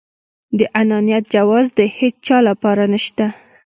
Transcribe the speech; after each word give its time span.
د 0.57 0.59
انانيت 0.81 1.23
جواز 1.35 1.65
د 1.77 1.79
هيچا 1.97 2.37
لپاره 2.49 2.83
نشته. 2.93 3.25